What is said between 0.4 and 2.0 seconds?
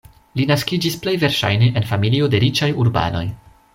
naskiĝis plej verŝajne en